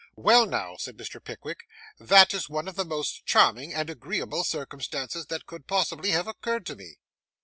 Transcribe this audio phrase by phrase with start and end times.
[0.15, 1.23] 'Well, now,' said Mr.
[1.23, 1.67] Pickwick,
[1.99, 6.65] 'that is one of the most charming and agreeable circumstances that could possibly have occurred
[6.65, 6.97] to me!